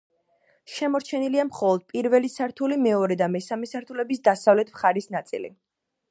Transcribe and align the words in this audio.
შემორჩენილია 0.75 1.43
მხოლოდ 1.49 1.83
პირველი 1.91 2.31
სართული, 2.35 2.79
მეორე 2.85 3.17
და 3.19 3.27
მესამე 3.33 3.69
სართულების 3.73 4.23
დასავლეთ 4.29 4.73
მხარის 4.77 5.09
ნაწილი. 5.17 5.53